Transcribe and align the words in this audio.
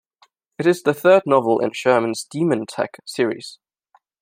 It 0.57 0.65
is 0.65 0.81
the 0.81 0.95
third 0.95 1.27
novel 1.27 1.59
in 1.59 1.73
Sherman's 1.73 2.25
DemonTech 2.25 3.01
series. 3.05 3.59